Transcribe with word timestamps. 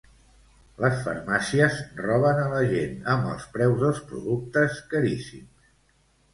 Les 0.85 0.95
farmàcies 1.07 1.77
roben 1.99 2.41
a 2.45 2.49
la 2.55 2.63
gent 2.73 2.97
amb 3.15 3.29
els 3.35 3.47
preus 3.59 3.79
dels 3.87 4.03
productes 4.11 4.85
caríssims 4.97 5.73